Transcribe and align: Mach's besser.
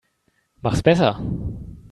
Mach's 0.63 0.81
besser. 0.81 1.15